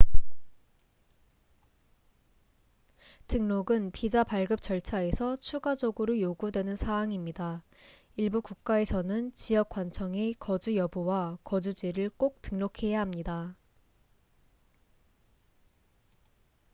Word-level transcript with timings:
등록은 3.27 3.91
비자 3.91 4.23
발급 4.23 4.59
절차에서 4.59 5.35
추가적으로 5.37 6.19
요구되는 6.19 6.75
사항입니다 6.75 7.63
일부 8.15 8.41
국가에서는 8.41 9.35
지역 9.35 9.69
관청에 9.69 10.31
거주 10.39 10.75
여부와 10.75 11.37
거주지를 11.43 12.09
꼭 12.17 12.41
등록해야 12.41 12.99
합니다 12.99 13.55